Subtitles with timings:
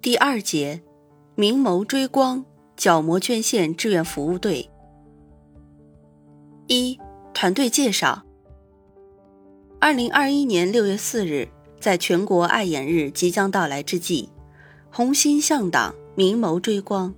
[0.00, 0.80] 第二节，
[1.34, 2.44] 明眸追光
[2.76, 4.70] 角膜捐献志愿服务队。
[6.68, 6.96] 一、
[7.34, 8.22] 团队介绍。
[9.80, 11.48] 二零二一年六月四日，
[11.80, 14.28] 在全国爱眼日即将到来之际，
[14.88, 17.12] 红心向党，明眸追光。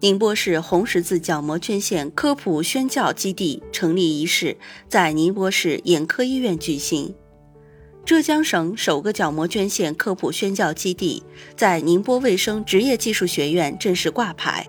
[0.00, 4.58] 宁波市红十字角膜捐献科普宣教基地成立仪式
[4.88, 7.14] 在宁波市眼科医院举行。
[8.06, 11.20] 浙江省首个角膜捐献科普宣教基地
[11.56, 14.64] 在宁波卫生职业技术学院正式挂牌。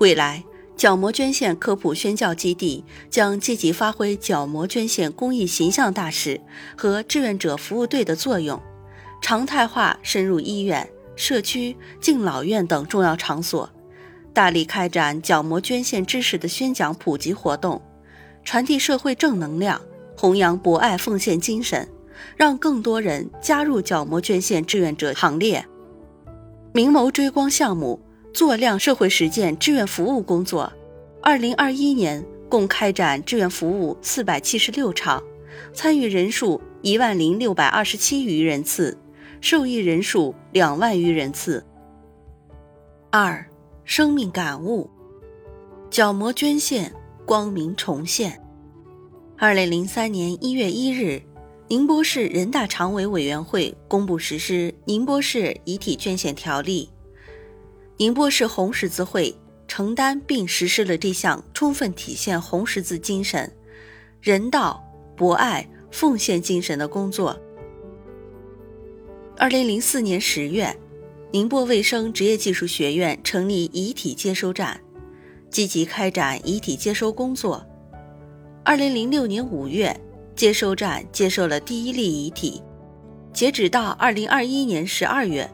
[0.00, 0.44] 未来，
[0.76, 6.38] 角膜捐献科普宣教基地将积极发挥角膜捐献公益形象大使
[6.76, 8.60] 和志愿者服务队的作用，
[9.22, 13.70] 常态化深入医院、社区、敬老院等重要场所，
[14.34, 17.80] 大力开展角膜捐献知识的宣讲普及活动，
[18.44, 19.80] 传递社会正能量，
[20.18, 21.88] 弘扬博爱奉献精神。
[22.36, 25.64] 让更多人加入角膜捐献志愿者行列。
[26.72, 27.98] 明眸追光项目
[28.32, 30.72] 做亮社会实践志愿服务工作。
[31.22, 35.22] 二零二一年共开展志愿服务四百七十六场，
[35.72, 38.96] 参与人数一万零六百二十七余人次，
[39.40, 41.64] 受益人数两万余人次。
[43.10, 43.44] 二、
[43.84, 44.90] 生命感悟：
[45.90, 46.92] 角膜捐献，
[47.24, 48.40] 光明重现。
[49.38, 51.22] 二零零三年一月一日。
[51.68, 56.88] 宁波市人大常委委员会公布实施《宁波市遗体捐献条例》，
[57.96, 59.34] 宁波市红十字会
[59.66, 63.52] 承担并实施了这项充分体现红十字精神、
[64.20, 64.80] 人道、
[65.16, 67.36] 博爱、奉献精神的工作。
[69.36, 70.72] 二零零四年十月，
[71.32, 74.80] 宁波卫生职业技术学院成立遗体接收站，
[75.50, 77.66] 积极开展遗体接收工作。
[78.62, 80.00] 二零零六年五月。
[80.36, 82.62] 接收站接受了第一例遗体，
[83.32, 85.50] 截止到二零二一年十二月，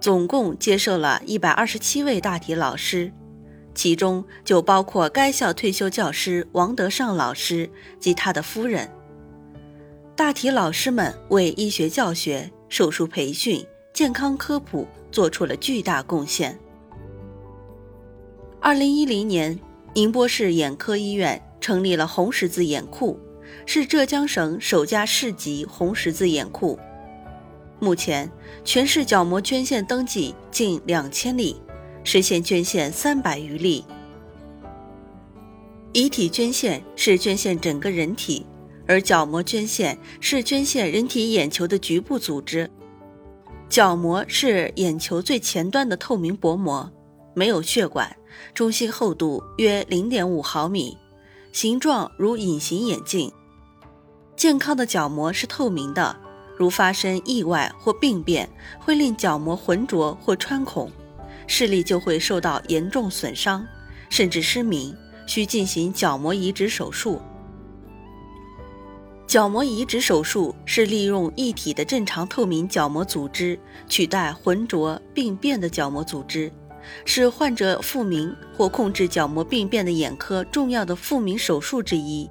[0.00, 3.12] 总共接受了一百二十七位大体老师，
[3.74, 7.68] 其中就包括该校退休教师王德尚老师
[7.98, 8.88] 及他的夫人。
[10.14, 16.56] 大体老师们为医学教学、手术培训、健康科普做出了巨大贡献。
[18.60, 19.58] 二零一零年，
[19.92, 23.18] 宁波市眼科医院成立了红十字眼库。
[23.66, 26.78] 是浙江省首家市级红十字眼库。
[27.78, 28.30] 目前，
[28.64, 31.56] 全市角膜捐献登记近两千例，
[32.04, 33.84] 实现捐献三百余例。
[35.92, 38.46] 遗体捐献是捐献整个人体，
[38.86, 42.70] 而角膜捐献是捐献人体眼球的局部组织。
[43.68, 46.90] 角膜是眼球最前端的透明薄膜，
[47.34, 48.14] 没有血管，
[48.52, 50.98] 中心厚度约零点五毫米，
[51.52, 53.32] 形状如隐形眼镜。
[54.40, 56.16] 健康的角膜是透明的，
[56.56, 60.90] 如发生意外或病变，会令角膜浑浊或穿孔，
[61.46, 63.66] 视力就会受到严重损伤，
[64.08, 64.96] 甚至失明，
[65.26, 67.20] 需进行角膜移植手术。
[69.26, 76.50] 角膜移植手术是利用一体的正常透明角膜组织取代浑浊病变的角膜组织，
[77.04, 82.26] 是患者复明或控制角膜病变的眼科重要的复明手术之一。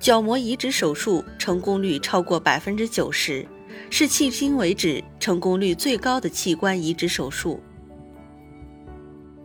[0.00, 3.46] 角膜移植手术成功率超过百分之九十，
[3.90, 7.60] 是迄今为止成功率最高的器官移植手术。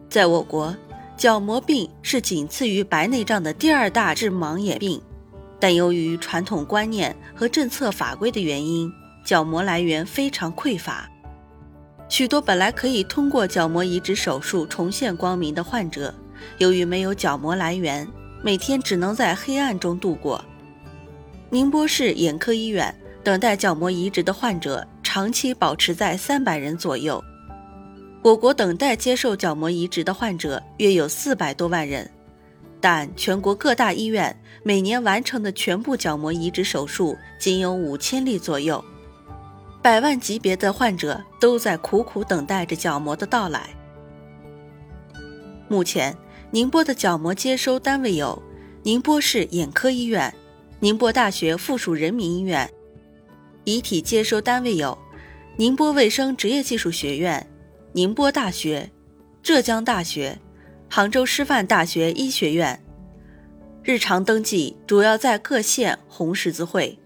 [0.10, 0.74] 在我国，
[1.18, 5.02] 角膜病是仅次于白内障的第二大致盲眼病，
[5.60, 8.90] 但由于传统观念和政策法规的原因，
[9.26, 11.10] 角膜来源非常匮乏。
[12.08, 16.16] 许多本来可以通过角膜移植手术重现光明的患者，
[16.60, 18.08] 由于没有角膜来源。
[18.46, 20.40] 每天只能在黑暗中度过。
[21.50, 27.20] 宁波市眼科医院等待角膜移植的患者长期保持在三百人左右。
[28.22, 32.08] 我国等待接受角膜移植的患者约有四百多万人，
[32.80, 38.84] 但全国各大医院每年完成的全部角膜移植手术仅有五千例左右，
[39.82, 43.72] 百万级别的患者都在苦苦等待着角膜的到来。
[45.68, 46.16] 目前。
[46.56, 48.42] 宁波的角膜接收单位有
[48.84, 50.34] 宁波市眼科医院、
[50.80, 52.66] 宁波大学附属人民医院；
[53.66, 54.98] 遗体接收单位有
[55.58, 57.46] 宁波卫生职业技术学院、
[57.92, 58.90] 宁波大学、
[59.44, 60.40] 浙江大学、
[60.90, 62.82] 杭州师范大学医学院。
[63.84, 66.98] 日常登记主要在各县红十字会。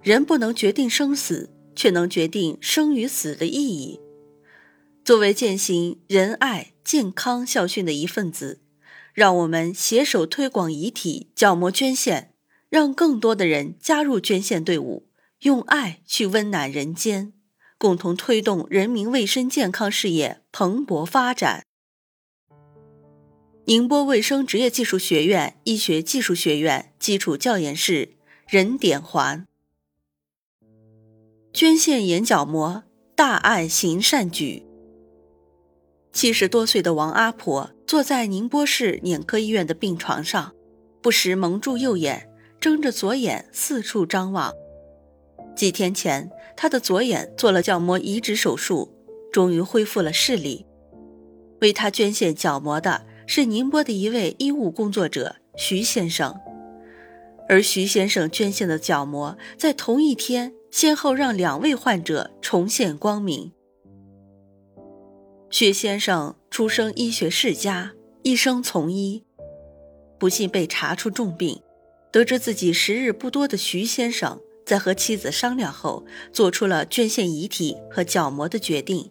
[0.00, 4.00] 人不能决定生死，却能决定生与死的意义。
[5.12, 8.62] 作为践行仁爱、健康校训的一份子，
[9.12, 12.32] 让我们携手推广遗体角膜捐献，
[12.70, 15.10] 让更多的人加入捐献队伍，
[15.40, 17.34] 用爱去温暖人间，
[17.76, 21.62] 共同推动人民卫生健康事业蓬勃发展。
[23.66, 28.14] 宁波卫生职业技术学院医学技术学院基础教研室
[28.48, 29.46] 任典环。
[31.52, 34.71] 捐献眼角膜，大爱行善举。
[36.12, 40.52] 七十多岁的王阿婆坐在宁波市眼科医院的病床上，
[41.00, 42.28] 不时蒙住右眼，
[42.60, 44.52] 睁着左眼四处张望。
[45.56, 48.92] 几天前，她的左眼做了角膜移植手术，
[49.32, 50.66] 终于恢复了视力。
[51.60, 56.38] 为她捐献角膜的是宁波的一位医务工作者徐先生，
[57.48, 60.54] 而徐先生捐献的角膜在同一天。
[60.72, 63.52] 先后让两位患者重现光明。
[65.52, 69.22] 薛先生出生医学世家，一生从医，
[70.18, 71.60] 不幸被查出重病。
[72.10, 79.10] 得知自己时日不多的徐先生，在和妻子商量后，做出了捐献遗体和角膜的决定。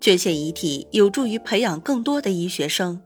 [0.00, 3.02] 捐献遗体有助于培养更多的医学生，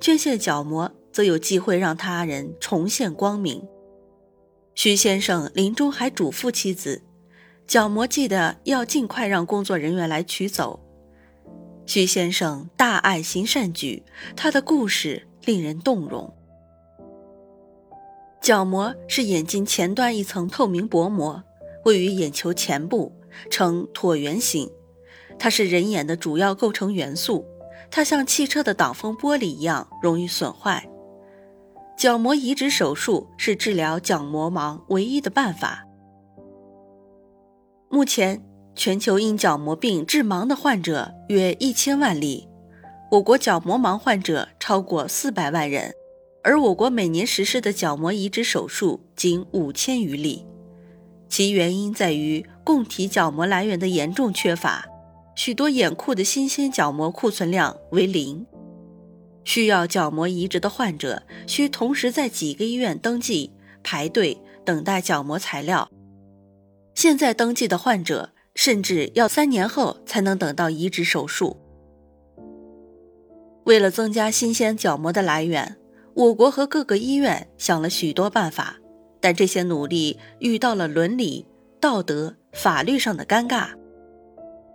[0.00, 3.60] 捐献角膜则有机会让他人重现光明。
[4.76, 7.02] 徐先生临终还嘱咐妻子
[7.66, 10.78] ：“角膜记得要尽快让工作人员来取走。”
[11.86, 14.02] 徐先生大爱行善举，
[14.34, 16.34] 他的故事令人动容。
[18.40, 21.42] 角膜是眼睛前端一层透明薄膜，
[21.84, 23.12] 位于眼球前部，
[23.50, 24.70] 呈椭圆形。
[25.38, 27.44] 它是人眼的主要构成元素，
[27.90, 30.88] 它像汽车的挡风玻璃一样容易损坏。
[31.96, 35.84] 角膜移植手术是治疗角膜盲唯一的办法。
[37.88, 38.42] 目前，
[38.76, 42.48] 全球因角膜病致盲的患者约一千万例，
[43.12, 45.94] 我国角膜盲患者超过四百万人，
[46.42, 50.44] 而我国每年实施的角膜移植手术仅五千余例。
[51.28, 54.86] 其原因在于供体角膜来源的严重缺乏，
[55.36, 58.44] 许多眼库的新鲜角膜库存量为零。
[59.44, 65.88] 需要角膜移植的患者需同时在几个医院登记排队等待角膜材料。
[66.94, 71.56] 现在登记的患者甚至要三年后才能等到移植手术。
[73.64, 75.76] 为了增加新鲜角膜的来源，
[76.14, 78.78] 我国和各个医院想了许多办法，
[79.20, 81.46] 但这些努力遇到了伦理、
[81.80, 83.68] 道德、法律上的尴尬。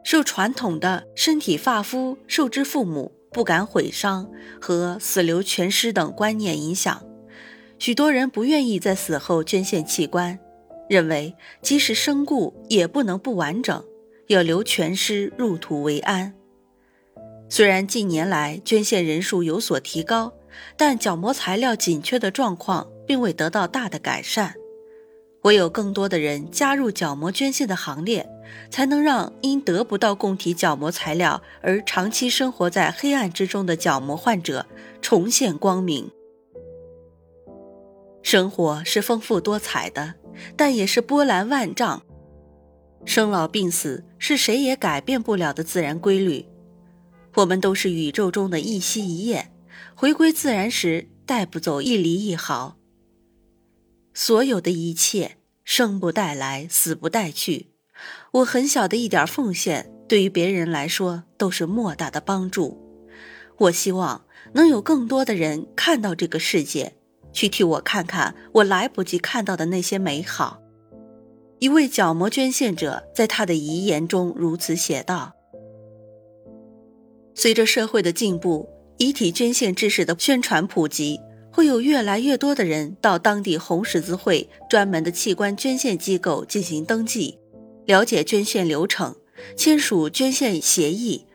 [0.03, 3.11] 受传统的身体发肤受之父母。
[3.31, 4.27] 不敢毁伤
[4.59, 7.03] 和死留全尸等观念影响，
[7.77, 10.39] 许多人不愿意在死后捐献器官，
[10.89, 13.85] 认为即使身故也不能不完整，
[14.27, 16.33] 要留全尸入土为安。
[17.47, 20.33] 虽然近年来捐献人数有所提高，
[20.75, 24.55] 但角膜材料紧缺的状况并未得到大的改善。
[25.43, 28.27] 唯有更多的人加入角膜捐献的行列，
[28.69, 34.65] 才能让因得不到供体角膜材料而长期生活在黑暗之中的角膜患者
[35.01, 36.11] 重现光明。
[38.21, 40.15] 生活是丰富多彩的，
[40.55, 42.03] 但也是波澜万丈。
[43.05, 46.45] 生老病死是谁也改变不了的自然规律。
[47.35, 49.51] 我们都是宇宙中的一息一叶，
[49.95, 52.77] 回归自然时带不走一厘一毫。
[54.13, 57.67] 所有的一切，生不带来，死不带去。
[58.31, 62.77] 我很小的一点奉献，对于别人来说都是莫大的帮助。
[63.57, 66.95] 我希望能有更多的人看到这个世界，
[67.31, 70.59] 去替我看看我来不及看到的那些美好。
[71.59, 75.33] 一位角膜捐献者在他的遗言中如此写道
[77.35, 81.19] ：“随着社会的进步，遗体捐献知识的宣传普及。”
[81.51, 87.39] 会有越来越多的人到当地红十字会专门的器官捐献机构进行登记，
[87.85, 89.15] 了解捐献流程，
[89.57, 91.25] 签署捐献协议，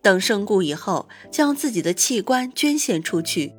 [0.00, 3.54] 等身故以后将自己的器官捐献出去。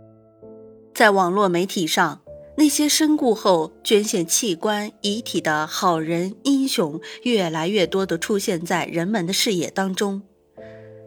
[0.97, 2.23] 在网络媒体上，
[2.55, 10.23] 那些身故后捐献器官遗体的好人英雄越来越多地出现在人们的视野当中。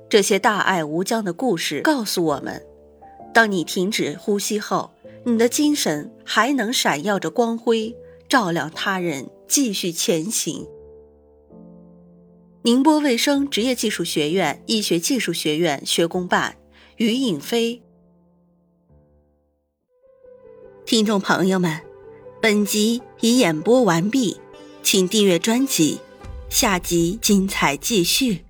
[0.09, 2.65] 这些大爱无疆的故事告诉我们。
[3.35, 4.93] 当你停止呼吸后，
[5.25, 7.97] 你的精神还能闪耀着光辉，
[8.29, 10.69] 照亮他人，继续前行。
[12.63, 16.59] 宁波卫生职业技术学院医学技术学院学工办
[16.99, 17.83] 于颖飞。
[20.91, 21.81] 听众朋友们，
[22.43, 24.41] 本集已演播完毕，
[24.83, 26.01] 请订阅专辑，
[26.49, 28.45] 下集精彩继续。